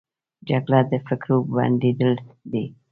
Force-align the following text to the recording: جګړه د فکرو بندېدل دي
جګړه 0.49 0.79
د 0.91 0.93
فکرو 1.07 1.37
بندېدل 1.55 2.13
دي 2.51 2.65